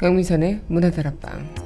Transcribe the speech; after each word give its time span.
강민선의 0.00 0.62
문화다락방. 0.66 1.60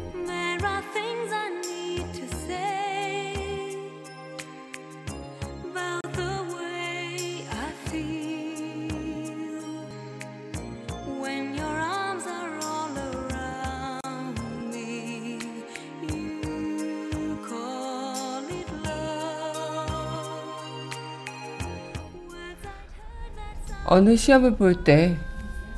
어느 23.86 24.16
시험을 24.16 24.57
볼 24.57 24.82
때 24.82 25.16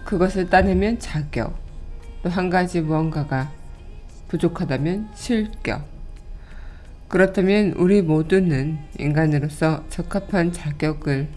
그것을 0.06 0.48
따내면 0.48 0.98
자격 0.98 1.65
또 2.26 2.30
한 2.30 2.50
가지 2.50 2.80
무언가가 2.80 3.52
부족하다면 4.26 5.10
실격. 5.14 5.86
그렇다면 7.06 7.74
우리 7.76 8.02
모두는 8.02 8.78
인간으로서 8.98 9.88
적합한 9.90 10.52
자격을 10.52 11.28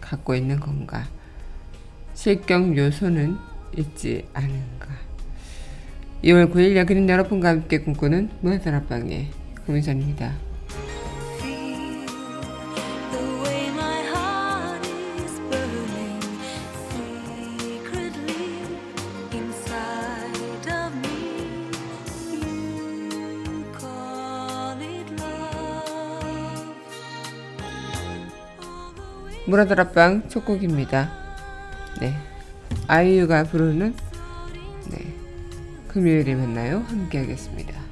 갖고 0.00 0.34
있는 0.34 0.58
건가? 0.58 1.06
실격 2.14 2.76
요소는 2.76 3.36
있지 3.78 4.26
않은가? 4.32 4.88
2월 6.24 6.52
9일 6.52 6.74
여기는 6.74 7.08
여러분과 7.08 7.50
함께 7.50 7.78
꿈꾸는 7.78 8.30
문화다락방의 8.40 9.30
금민선입니다 9.64 10.45
문화다락방 29.46 30.28
첫 30.28 30.44
곡입니다. 30.44 31.10
네. 32.00 32.14
아이유가 32.88 33.44
부르는 33.44 33.94
네. 34.90 35.14
금요일에 35.88 36.34
만나요. 36.34 36.80
함께 36.88 37.18
하겠습니다 37.18 37.85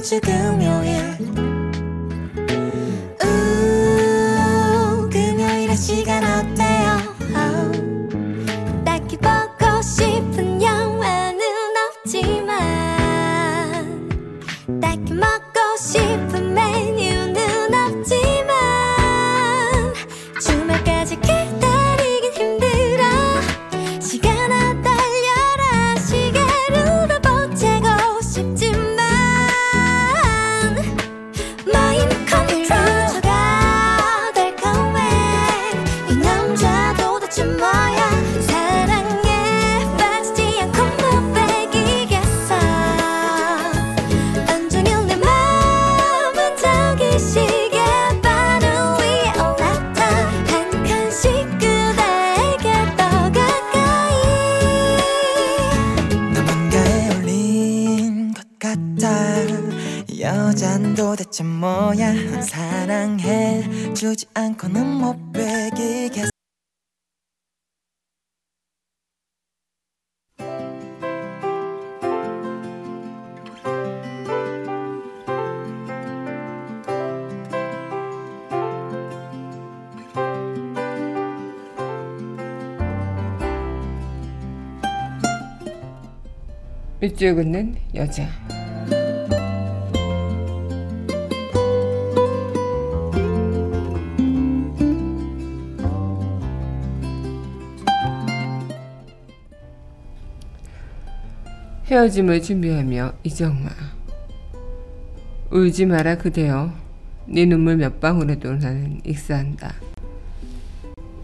이번 0.00 0.02
주 0.02 0.20
금요일 0.22 1.49
대체 61.30 61.44
뭐야? 61.44 62.12
난 62.12 62.42
사랑해 62.42 63.62
주지 63.94 64.26
않고는 64.34 64.84
못 64.84 65.32
빼기겠어. 65.32 66.28
밑줄 87.00 87.36
긋는 87.36 87.76
여자 87.94 88.28
헤어짐을 102.00 102.40
준비하며 102.40 103.12
이정마. 103.24 103.68
울지 105.50 105.84
마라 105.84 106.16
그대여. 106.16 106.72
네 107.26 107.44
눈물 107.44 107.76
몇 107.76 108.00
방울에도 108.00 108.54
나는 108.54 109.02
익사한다. 109.04 109.74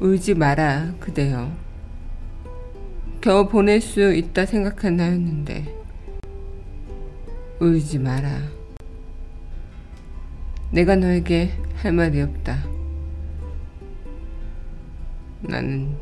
울지 0.01 0.35
마라 0.35 0.93
그대여. 1.01 1.51
겨우 3.23 3.49
보낼 3.49 3.81
수 3.81 4.13
있다 4.13 4.45
생각한 4.45 4.99
나였는데 4.99 5.75
울지 7.59 7.99
마라. 7.99 8.43
내가 10.73 10.95
너에게 10.95 11.53
할 11.77 11.93
말이 11.93 12.21
없다. 12.21 12.67
나는 15.41 15.97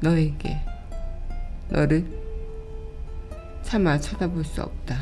너에게 0.00 0.58
너를 1.70 2.25
차마 3.66 3.98
쳐다볼 3.98 4.44
수 4.44 4.62
없다. 4.62 4.96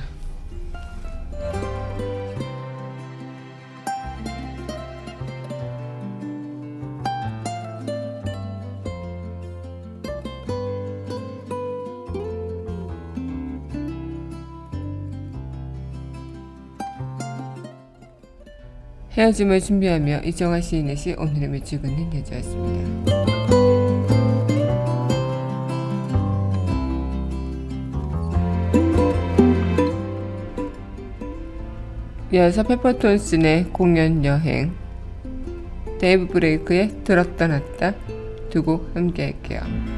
헤어짐을 19.13 19.61
준비하며 19.61 20.23
이정아 20.23 20.61
시인의 20.61 20.97
시 20.97 21.13
오늘의 21.13 21.49
뮤직은 21.49 22.15
여자였습니다. 22.19 23.64
이어서 32.35 32.65
페퍼톤스의 32.65 33.67
공원 33.73 34.25
여행 34.25 34.73
데이브레이크의 36.01 37.05
들었다 37.05 37.47
놨다 37.47 37.95
두 38.51 38.63
곡 38.65 38.91
함께 38.97 39.23
할게요. 39.27 39.94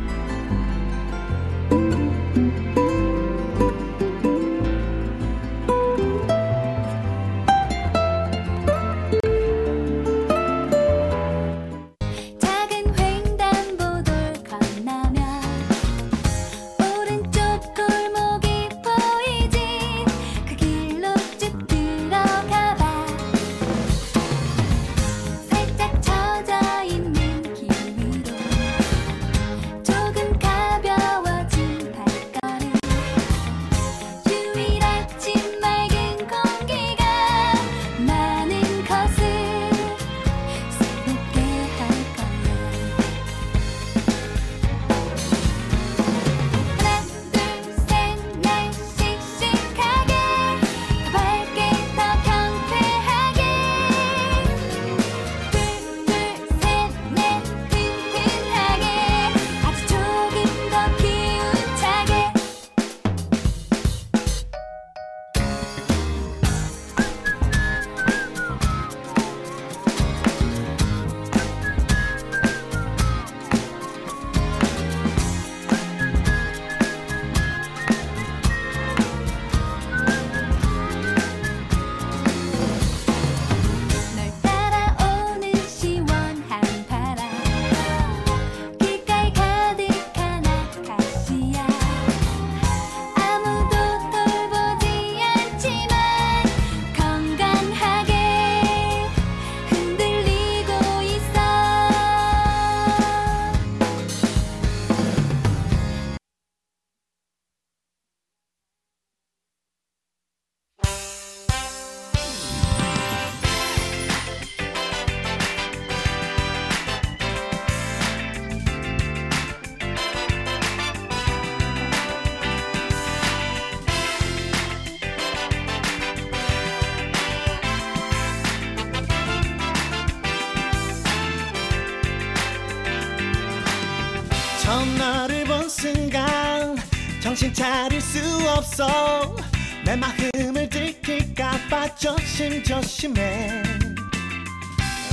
들킬까봐 141.67 141.95
조심 141.97 142.63
조심해. 142.63 143.63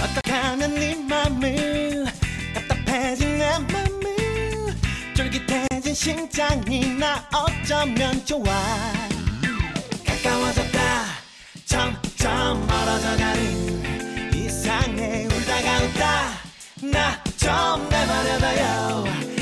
어떻게 0.01 0.31
하면 0.31 0.75
네 0.75 0.95
맘을 0.95 2.05
답답해진 2.53 3.37
내 3.37 3.49
맘을? 3.59 4.75
쫄깃해진 5.15 5.93
심장이 5.93 6.87
나 6.97 7.27
어쩌면 7.33 8.23
좋아? 8.25 8.43
가까워졌다. 10.05 10.79
점점 11.65 12.65
멀어져가는 12.67 14.33
이상해. 14.35 15.25
울다가 15.25 15.83
웃다. 15.83 16.33
나 16.91 17.23
좀 17.37 17.89
내버려둬요 17.89 19.32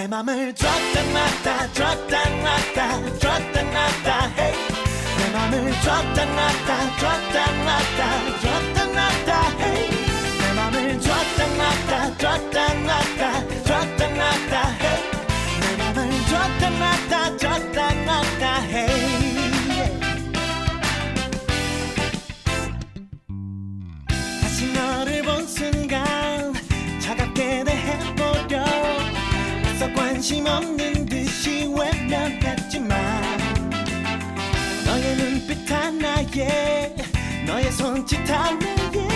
내 0.00 0.06
맘을 0.06 0.54
줬다 0.54 1.02
놨다 1.12 1.72
줬다 1.74 2.30
놨다 2.30 3.18
줬다 3.18 3.62
놨다 3.62 4.32
hey. 4.34 4.54
내 5.18 5.30
맘을 5.30 5.70
줬다 5.82 6.24
놨다 6.24 6.96
줬다 6.96 7.52
놨다 7.52 8.40
줬다 8.40 8.84
놨다 8.86 9.58
hey. 9.58 9.90
내 10.40 10.54
맘을 10.54 10.98
줬다 11.02 11.46
놨다 11.48 12.16
줬다 12.16 12.74
놨다 12.76 13.46
줬다 13.62 14.08
놨다 14.08 14.54
hey. 14.80 15.00
내 15.60 15.76
맘을 15.76 16.10
줬다 16.30 16.70
놨다 16.70 17.36
줬다 17.36 17.92
놨다 17.92 18.62
hey. 18.62 20.00
다시 24.40 24.72
너를 24.72 25.22
본 25.24 25.46
순간 25.46 26.29
관심 30.20 30.44
없는 30.46 31.06
듯이 31.06 31.66
외면했지만 31.66 33.22
너의 34.84 35.16
눈빛 35.16 35.72
하나에 35.72 36.94
너의 37.46 37.72
손짓 37.72 38.18
하나에 38.30 39.08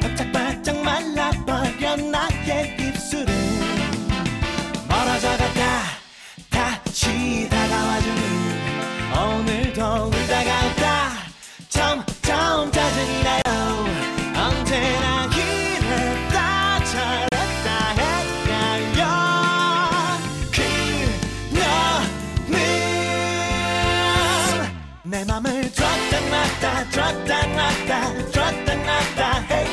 바짝바짝 0.00 0.80
말라버려 0.84 1.96
나의 1.96 2.76
입술은 2.78 3.26
멀어져갔다. 4.88 5.82
다시 6.48 7.48
다가와주는 7.50 8.33
맘을 25.34 25.62
줬다 25.72 26.20
놨다 26.30 26.90
줬다 26.90 27.46
놨다 27.46 28.30
줬다 28.30 28.74
놨다 28.76 29.46
hey. 29.50 29.66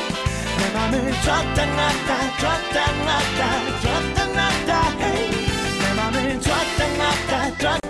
내 0.58 0.72
맘을 0.72 1.12
줬다 1.22 1.66
놨다 1.66 2.36
줬다 2.38 2.92
놨다 3.04 3.80
줬다 3.80 4.26
놨다 4.26 4.98
hey. 4.98 5.30
내 5.78 5.94
맘을 5.94 6.40
줬다 6.40 6.86
놨다 6.96 7.81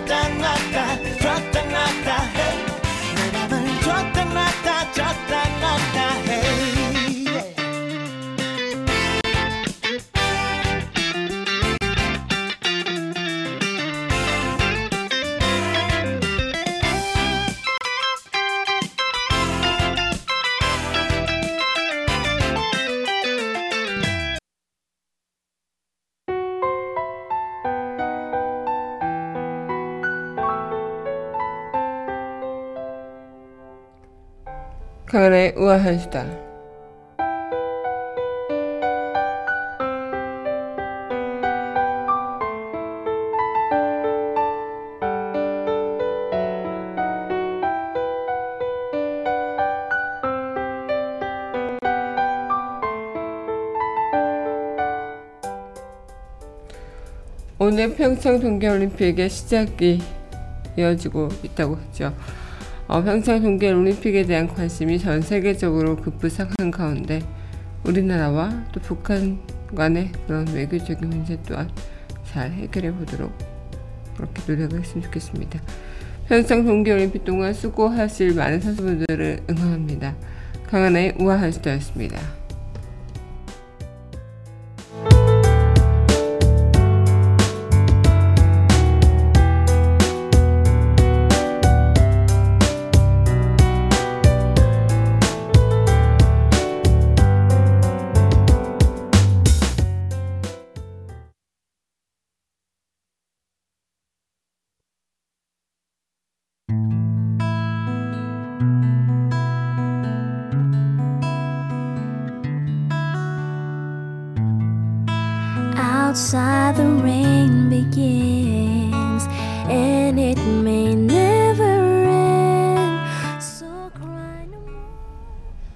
강한의 35.13 35.53
우아한 35.55 35.99
수다. 35.99 36.25
오늘 57.59 57.95
평창 57.95 58.39
동계올림픽의 58.39 59.29
시작이 59.29 60.01
이어지고 60.75 61.29
있다고 61.43 61.75
하죠. 61.75 62.15
어, 62.87 63.01
평창 63.01 63.41
동계 63.41 63.71
올림픽에 63.71 64.23
대한 64.23 64.47
관심이 64.47 64.99
전 64.99 65.21
세계적으로 65.21 65.95
급부상한 65.95 66.69
가운데 66.69 67.21
우리나라와 67.85 68.65
또 68.71 68.79
북한 68.81 69.39
간의 69.75 70.11
그런 70.27 70.47
외교적인 70.47 71.09
문제 71.09 71.37
또한 71.47 71.69
잘 72.25 72.51
해결해 72.51 72.91
보도록 72.93 73.31
그렇게 74.15 74.41
노력을 74.47 74.79
했으면 74.79 75.03
좋겠습니다. 75.03 75.59
평창 76.27 76.65
동계올림픽 76.65 77.25
동안 77.25 77.53
수고하실 77.53 78.35
많은 78.35 78.59
선수분들을 78.61 79.39
응원합니다. 79.49 80.15
강한의 80.67 81.15
우아한 81.19 81.51
수다였습니다. 81.51 82.42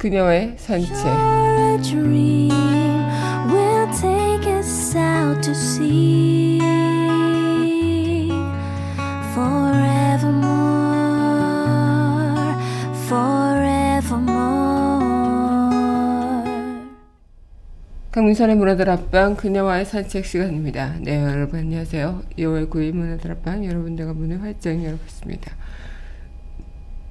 그녀의 0.08 0.56
산책. 0.56 1.06
A 1.06 1.78
dream 1.82 2.50
will 3.52 3.92
take 3.92 4.48
us 4.58 4.96
out 4.96 5.42
to 5.42 5.52
sea 5.52 6.62
forevermore, 9.34 10.48
forevermore. 13.06 14.48
강민선의 18.12 18.56
문화들 18.56 18.90
앞방 18.90 19.36
그녀와의 19.36 19.84
산책 19.84 20.24
시간입니다. 20.26 20.94
네 21.02 21.22
여러분 21.22 21.60
안녕하세요. 21.60 22.22
2월 22.38 22.70
9일 22.70 22.94
문화들 22.94 23.32
앞방 23.32 23.66
여러분들과 23.66 24.14
문을 24.14 24.42
활짝 24.42 24.82
열어봤습니다. 24.82 25.52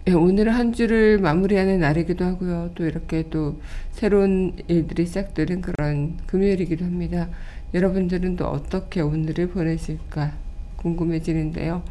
네, 0.07 0.13
오늘은 0.13 0.53
한 0.53 0.73
주를 0.73 1.19
마무리하는 1.19 1.81
날이기도 1.81 2.25
하고요. 2.25 2.71
또 2.77 2.87
이렇게 2.87 3.29
또 3.29 3.61
새로운 3.91 4.57
일들이 4.69 5.05
시작되는 5.05 5.63
그런 5.63 6.17
금요일이기도 6.29 6.85
합니다. 6.85 7.29
여러분들은 7.75 8.37
또 8.37 8.47
어떻게 8.47 9.01
오늘을 9.01 9.49
보내실까 9.49 10.33
궁금해지는데요. 10.77 11.83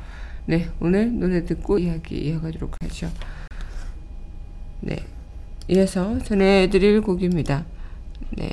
네 0.45 0.69
오늘 0.79 1.11
노래 1.11 1.43
듣고 1.43 1.77
이야기 1.77 2.29
이어가도록 2.29 2.77
하죠. 2.83 3.11
네 4.79 4.95
이어서 5.67 6.17
전해드릴 6.19 7.01
곡입니다. 7.01 7.65
네. 8.37 8.49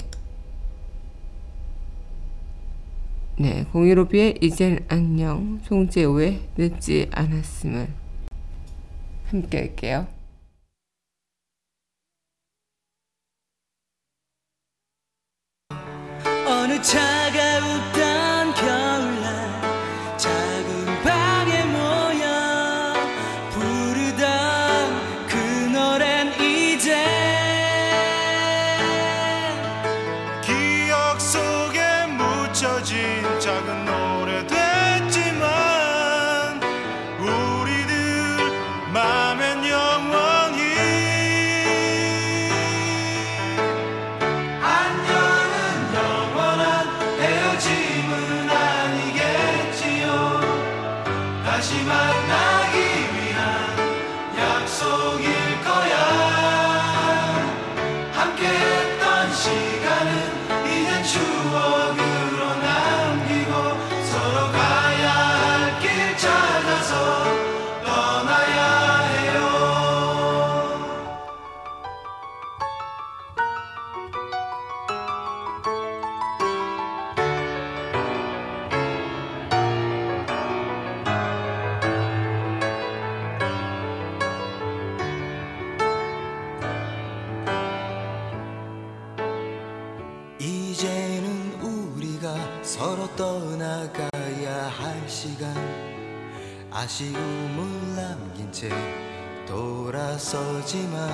네, 3.39 3.65
015B의 3.73 4.39
이젠 4.43 4.85
안녕, 4.89 5.61
송재호의 5.63 6.49
늦지 6.57 7.09
않았음을 7.13 8.02
함께 9.33 9.59
할게요. 9.61 10.07
어느 16.47 16.81
차가웠 16.83 17.92
할 94.79 95.09
시간. 95.09 95.55
아쉬움을 96.71 97.95
남긴 97.95 98.51
채 98.51 98.71
돌아서지만 99.47 101.09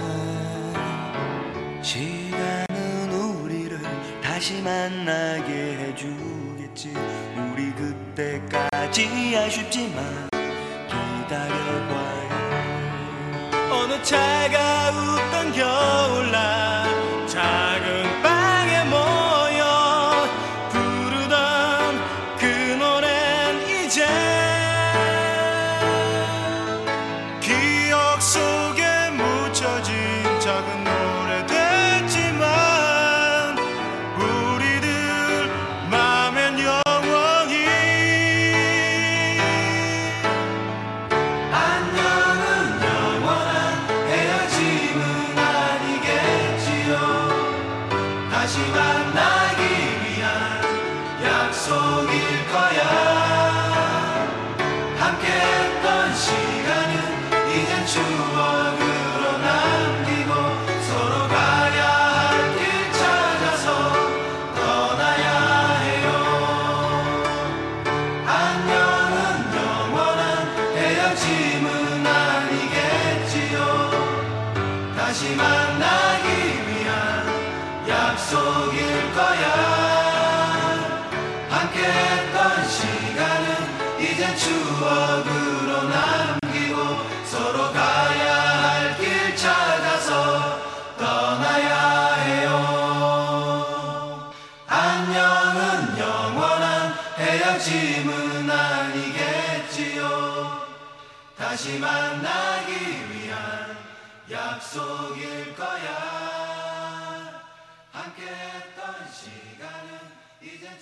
시간은 1.82 3.10
우리를 3.42 3.80
다시 4.22 4.62
만나게 4.62 5.78
해주겠지. 5.78 6.94
우리 7.52 7.72
그때까지 7.72 9.36
아쉽지만 9.36 10.28
기다려봐요 10.86 12.28
어느 13.72 14.02
차가 14.02 14.67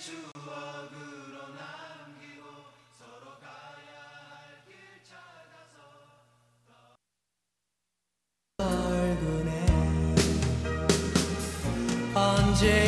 추억으로 0.07 1.35
남기고 1.59 2.43
서로 2.97 3.35
가야 3.41 3.91
할 4.23 4.63
길 4.65 4.71
찾아서 5.03 5.75
얼굴에 8.63 9.51
언제 12.15 12.86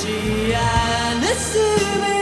늦지 0.00 0.54
않았 0.54 2.19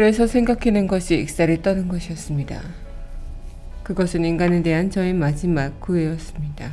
그래서 0.00 0.26
생각해낸 0.26 0.86
것이 0.86 1.18
익살이 1.18 1.60
떠는 1.60 1.86
것이었습니다. 1.88 2.58
그것은 3.82 4.24
인간에 4.24 4.62
대한 4.62 4.88
저의 4.88 5.12
마지막 5.12 5.78
구애였습니다. 5.78 6.70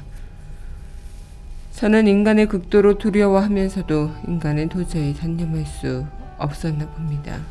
저는 1.73 2.07
인간의 2.07 2.45
극도로 2.45 2.97
두려워하면서도 2.97 4.11
인간은 4.29 4.69
도저히 4.69 5.13
단념할 5.13 5.65
수 5.65 6.05
없었나 6.37 6.89
봅니다. 6.91 7.41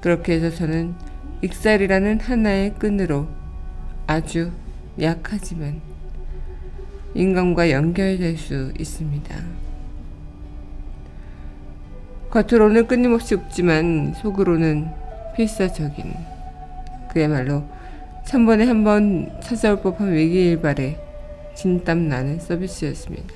그렇게 0.00 0.32
해서 0.32 0.48
저는 0.48 0.94
익살이라는 1.42 2.20
하나의 2.20 2.72
끈으로 2.78 3.28
아주 4.06 4.50
약하지만 4.98 5.82
인간과 7.12 7.70
연결될 7.70 8.38
수 8.38 8.72
있습니다. 8.78 9.36
겉으로는 12.30 12.86
끊임없이 12.86 13.34
웃지만 13.34 14.14
속으로는 14.14 14.88
필사적인 15.36 16.14
그야말로 17.10 17.64
천번에 18.26 18.64
한 18.66 18.82
번 18.84 19.30
찾아올 19.40 19.80
법한 19.80 20.12
위기일발에 20.12 20.98
진땀 21.54 22.08
나는 22.08 22.38
서비스였습니다. 22.40 23.34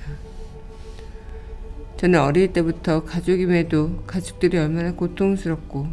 저는 1.97 2.19
어릴 2.19 2.51
때부터 2.51 3.03
가족임에도 3.03 4.03
가족들이 4.05 4.57
얼마나 4.57 4.91
고통스럽고 4.93 5.87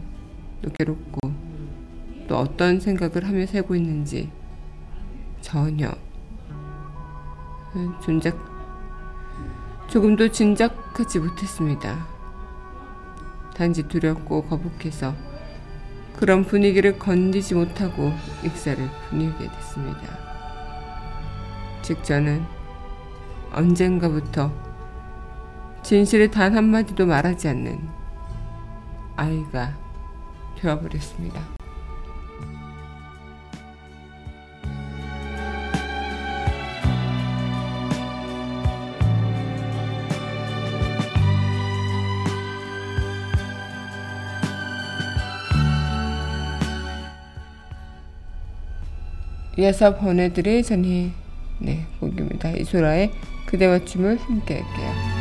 또 0.62 0.70
괴롭고 0.72 1.32
또 2.26 2.36
어떤 2.36 2.80
생각을 2.80 3.26
하며 3.26 3.46
살고 3.46 3.74
있는지 3.76 4.30
전혀 5.40 5.90
존작 8.04 8.36
조금도 9.88 10.30
진작하지 10.30 11.20
못했습니다. 11.20 12.17
단지 13.58 13.82
두렵고 13.82 14.44
거북해서 14.44 15.16
그런 16.16 16.44
분위기를 16.44 16.96
건디지 16.96 17.56
못하고 17.56 18.12
익사를 18.44 18.88
분위게 19.08 19.50
됐습니다. 19.50 20.00
즉 21.82 22.04
저는 22.04 22.44
언젠가부터 23.52 24.52
진실을 25.82 26.30
단 26.30 26.54
한마디도 26.54 27.06
말하지 27.06 27.48
않는 27.48 27.88
아이가 29.16 29.76
되어버렸습니다. 30.60 31.57
이어서 49.58 49.96
보내드릴 49.96 50.62
전희 50.62 51.10
네, 51.58 51.84
곡입니다. 51.98 52.52
이소라의 52.52 53.10
그대와 53.46 53.84
춤을 53.84 54.16
함께 54.16 54.60
할게요. 54.60 55.17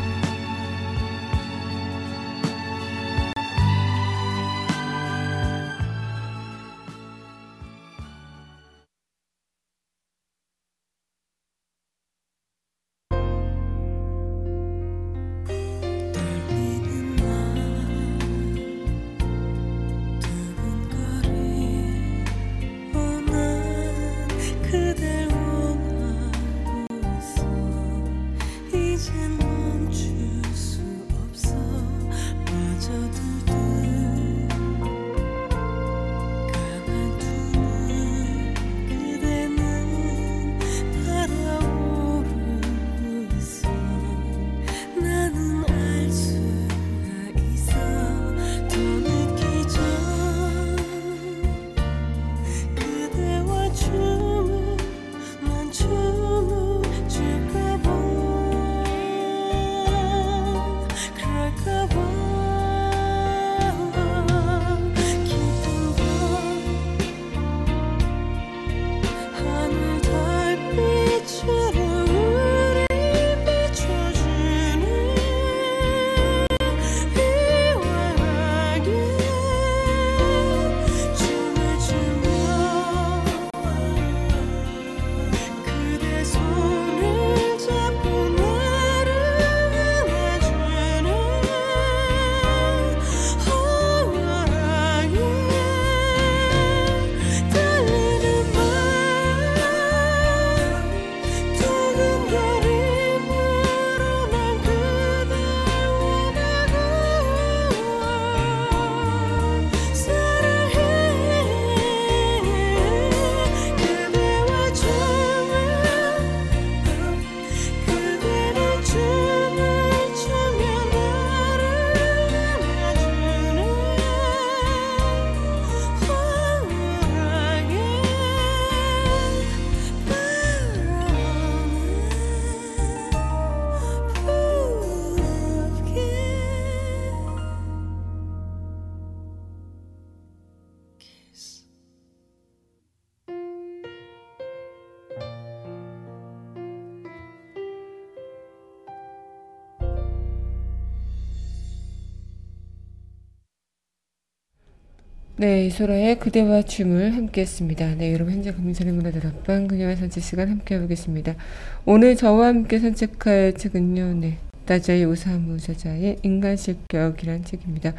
네, 155.40 155.66
이소라의 155.66 156.18
그대와 156.18 156.62
춤을 156.62 157.14
함께 157.14 157.42
했습니다. 157.42 157.94
네, 157.94 158.12
여러분 158.12 158.34
현재 158.34 158.50
문화들 158.50 159.24
앞방 159.24 159.68
그녀의 159.68 159.94
산책 159.94 160.20
시간 160.20 160.48
함께 160.48 160.74
해보겠습니다. 160.74 161.36
오늘 161.84 162.16
저와 162.16 162.48
함께 162.48 162.80
산책할 162.80 163.54
책은요, 163.56 164.14
네, 164.14 164.38
다자이 164.66 165.04
오사무 165.04 165.58
저자의 165.58 166.16
인간실격이라는 166.24 167.44
책입니다. 167.44 167.94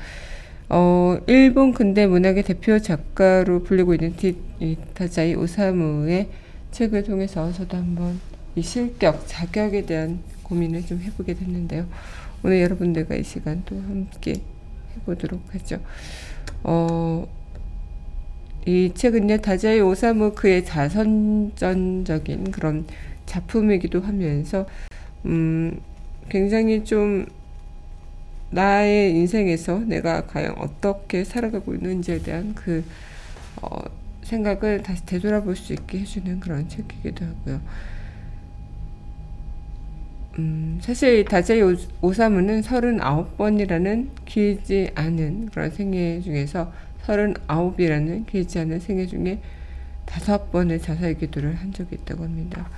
어, 0.68 1.18
일본 1.28 1.72
근대 1.72 2.08
문학의 2.08 2.44
대표 2.44 2.78
작가로 2.78 3.64
불리고 3.64 3.94
있는 3.94 4.18
티, 4.18 4.36
이 4.60 4.76
다자이 4.94 5.36
오사무의 5.36 6.28
책을 6.72 7.04
통해서 7.04 7.54
저도 7.54 7.78
한번 7.78 8.20
이 8.58 8.62
실격, 8.62 9.24
자격에 9.28 9.86
대한 9.86 10.20
고민을 10.44 10.86
좀 10.86 11.00
해보게 11.00 11.36
됐는데요. 11.36 11.88
오늘 12.44 12.60
여러분들과 12.60 13.16
이 13.16 13.24
시간 13.24 13.64
또 13.66 13.78
함께 13.78 14.42
해보도록 14.98 15.42
하죠. 15.56 15.80
어, 16.64 17.28
이 18.66 18.92
책은요, 18.94 19.38
다자이 19.38 19.80
오사무 19.80 20.34
그의 20.34 20.66
자선전적인 20.66 22.52
그런 22.52 22.86
작품이기도 23.26 24.02
하면서, 24.02 24.66
음, 25.26 25.80
굉장히 26.30 26.84
좀 26.84 27.26
나의 28.52 29.12
인생에서 29.16 29.80
내가 29.80 30.26
과연 30.26 30.56
어떻게 30.58 31.24
살아가고 31.24 31.76
있는지에 31.76 32.20
대한 32.20 32.54
그, 32.56 32.84
어, 33.62 33.80
생각을 34.24 34.84
다시 34.84 35.06
되돌아볼 35.06 35.56
수 35.56 35.74
있게 35.74 36.00
해주는 36.00 36.40
그런 36.40 36.68
책이기도 36.70 37.26
하고요. 37.26 37.62
음, 40.40 40.80
사실 40.82 41.26
다자이 41.26 41.62
오- 41.62 41.76
오사무는 42.02 42.62
39번이라는 42.62 44.08
길지 44.24 44.90
않은 44.96 45.50
그런 45.52 45.70
생애 45.70 46.22
중에서 46.22 46.72
39이라는 47.06 48.26
길지 48.26 48.60
않은 48.60 48.80
생애 48.80 49.06
중에 49.06 49.42
다섯 50.06 50.50
번의 50.52 50.82
자살 50.82 51.16
기도를 51.16 51.56
한 51.56 51.74
적이 51.74 51.96
있다고 51.96 52.24
합니다. 52.24 52.70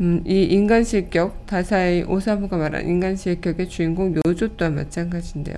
음, 0.00 0.22
이 0.26 0.42
인간 0.42 0.82
실격, 0.82 1.46
다사이 1.46 2.02
오사무가 2.02 2.56
말한 2.56 2.86
인간 2.88 3.14
실격의 3.14 3.68
주인공 3.68 4.14
요조 4.26 4.56
또한 4.56 4.74
마찬가지인데요. 4.74 5.56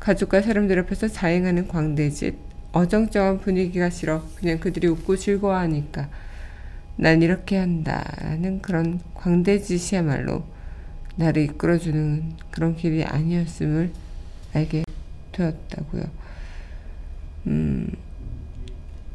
가족과 0.00 0.42
사람들 0.42 0.76
앞에서 0.80 1.06
자행하는 1.06 1.68
광대짓, 1.68 2.34
어정쩡한 2.72 3.40
분위기가 3.40 3.90
싫어 3.90 4.24
그냥 4.34 4.58
그들이 4.58 4.88
웃고 4.88 5.16
즐거워하니까 5.16 6.08
난 7.02 7.20
이렇게 7.20 7.56
한다라는 7.56 8.62
그런 8.62 9.00
광대짓이야말로 9.14 10.44
나를 11.16 11.42
이끌어주는 11.42 12.34
그런 12.52 12.76
길이 12.76 13.02
아니었음을 13.02 13.90
알게 14.54 14.84
되었다고요. 15.32 16.04
음, 17.48 17.88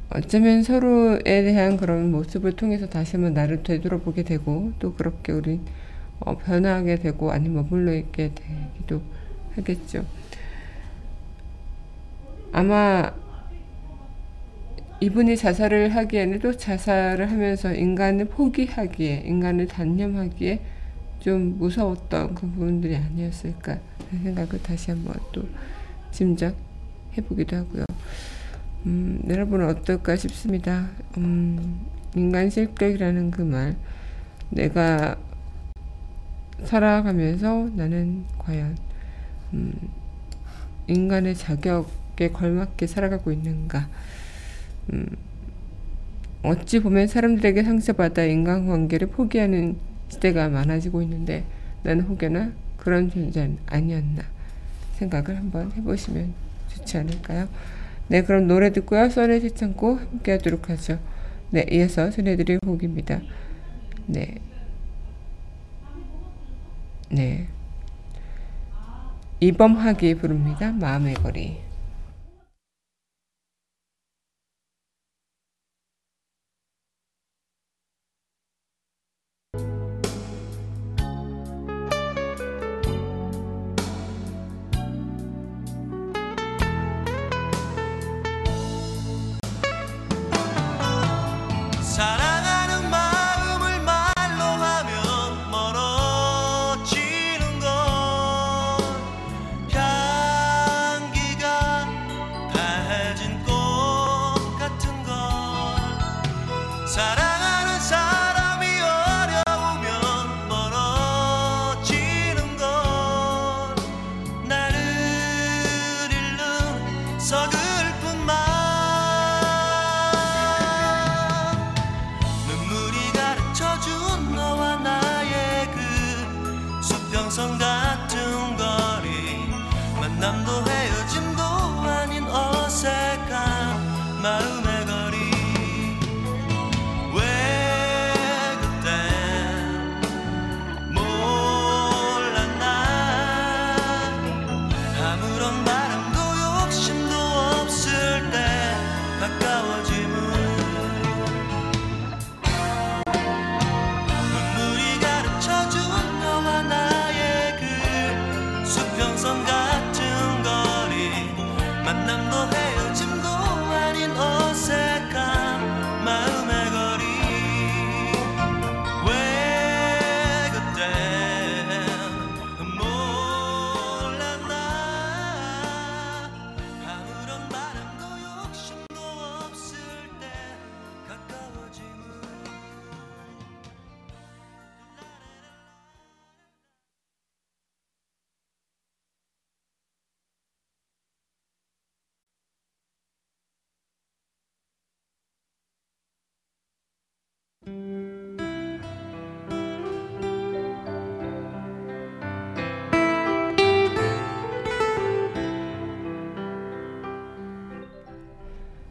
어쩌면 0.10 0.63
서로에 0.63 1.21
대한 1.23 1.78
그런 1.78 2.12
모습을 2.12 2.58
통해서 2.58 2.89
다시 2.89 3.15
한번 3.15 3.34
나를 3.34 3.63
되돌아보게 3.63 4.23
되고 4.23 4.73
또 4.80 4.93
그렇게 4.93 5.32
우린 5.32 5.62
어, 6.19 6.38
변화하게 6.38 6.97
되고 6.97 7.32
아니면 7.32 7.63
머물러 7.69 7.93
있게 7.93 8.34
되기도 8.36 9.02
하겠죠. 9.56 10.06
아마 12.52 13.13
이분이 14.99 15.38
자살을 15.38 15.95
하기에는 15.95 16.39
또 16.39 16.57
자살을 16.57 17.29
하면서 17.29 17.71
인간을 17.71 18.25
포기하기에 18.25 19.23
인간을 19.25 19.67
단념하기에 19.67 20.60
좀 21.19 21.57
무서웠던 21.60 22.33
그 22.33 22.47
부분들이 22.47 22.95
아니었을까 22.95 23.77
생각을 24.23 24.62
다시 24.63 24.91
한번 24.91 25.15
또 25.31 25.43
짐작해 26.12 27.21
보기도 27.27 27.57
하고요. 27.57 27.86
음, 28.88 29.21
여러분은 29.27 29.67
어떨까 29.67 30.15
싶습니다. 30.15 30.88
음, 31.17 31.86
인간 32.15 32.49
실격이라는 32.49 33.29
그 33.29 33.41
말, 33.41 33.75
내가 34.49 35.17
살아가면서 36.63 37.69
나는 37.75 38.25
과연 38.39 38.75
음, 39.53 39.73
인간의 40.88 41.36
자격에 41.36 42.29
걸맞게 42.31 42.88
살아가고 42.88 43.31
있는가? 43.31 43.89
음, 44.93 45.06
어찌 46.43 46.80
보면 46.80 47.08
사람들에게 47.08 47.63
상처받아 47.63 48.23
인간관계를 48.23 49.08
포기하는 49.08 49.78
시대가 50.10 50.50
많아지고 50.50 51.02
있는데 51.02 51.43
나는 51.84 52.06
혹여나 52.06 52.52
그런 52.78 53.10
존재는 53.10 53.58
아니었나 53.65 54.23
생각을 54.93 55.38
한번 55.38 55.71
해보시면 55.73 56.34
좋지 56.69 56.97
않을까요? 56.97 57.47
네, 58.08 58.23
그럼 58.23 58.47
노래 58.47 58.71
듣고요. 58.71 59.10
써내 59.10 59.39
시창고 59.41 59.95
함께 59.95 60.34
하도록 60.34 60.69
하죠. 60.69 61.00
네, 61.50 61.65
이어서 61.71 62.10
전해드릴 62.10 62.60
곡입니다. 62.60 63.19
네. 64.06 64.36
네. 67.10 67.47
이범학이 69.39 70.15
부릅니다. 70.15 70.71
마음의 70.71 71.15
거리. 71.15 71.66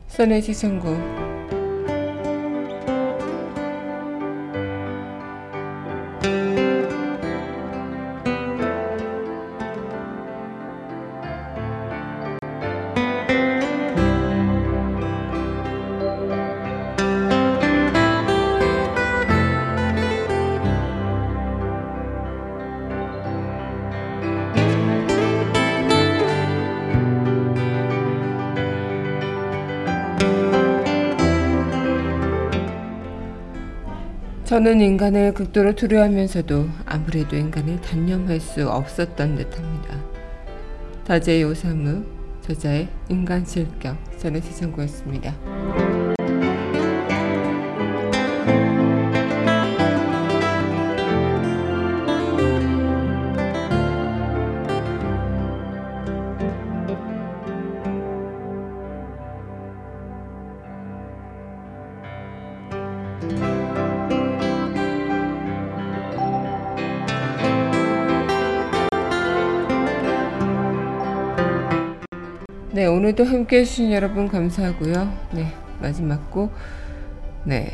써내 0.08 0.40
시청구 0.40 1.25
저는 34.56 34.80
인간을 34.80 35.34
극도로 35.34 35.74
두려워하면서도 35.74 36.66
아무래도 36.86 37.36
인간을 37.36 37.78
단념할 37.82 38.40
수 38.40 38.66
없었던 38.66 39.36
듯합니다. 39.36 40.02
다제의 41.04 41.44
오사무, 41.44 42.02
저자의 42.40 42.88
인간 43.10 43.44
실격, 43.44 43.98
저는 44.18 44.40
시청구였습니다. 44.40 45.34
네, 72.76 72.84
오늘도 72.84 73.24
함께 73.24 73.60
해주신 73.60 73.90
여러분 73.90 74.28
감사하고요. 74.28 75.10
네, 75.32 75.50
마지막 75.80 76.30
곡, 76.30 76.52
네, 77.42 77.72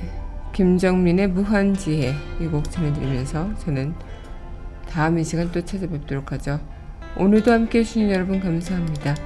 김정민의 0.53 1.27
무한지혜 1.27 2.15
이 2.41 2.47
곡 2.47 2.71
전해드리면서 2.71 3.53
저는 3.57 3.95
다음 4.89 5.19
이 5.19 5.25
시간 5.25 5.51
또 5.51 5.61
찾아뵙도록 5.61 6.31
하죠. 6.31 6.61
오늘도 7.17 7.51
함께 7.51 7.81
해주신 7.81 8.11
여러분 8.13 8.39
감사합니다. 8.39 9.17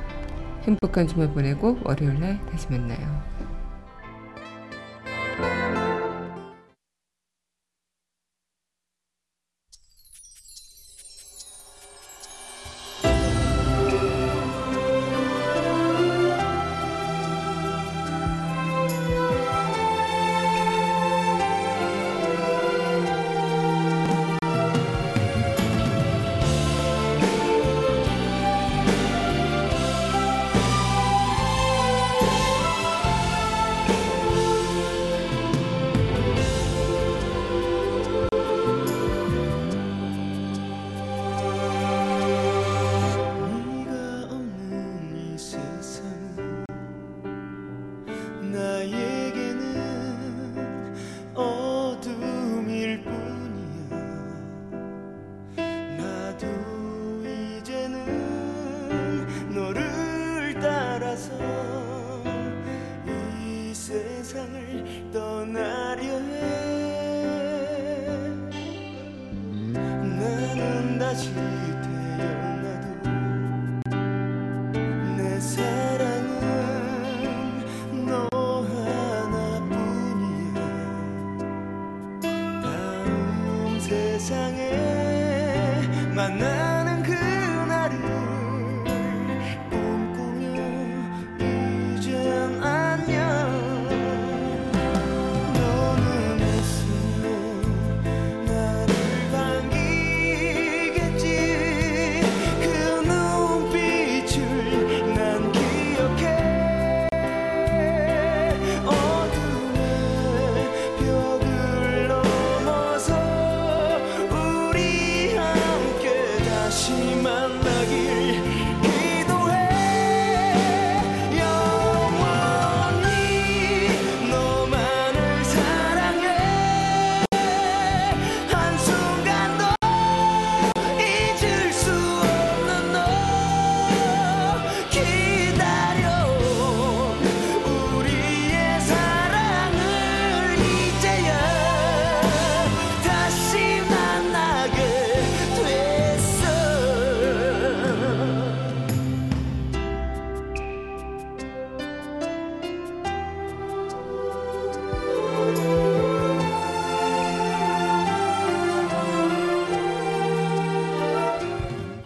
행복한 0.62 1.06
주말 1.06 1.28
보내고 1.28 1.76
월요일날 1.84 2.40
다시 2.50 2.68
만나요. 2.70 3.45